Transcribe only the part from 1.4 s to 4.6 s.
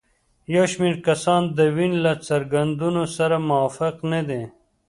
د وین له څرګندونو سره موافق نه دي.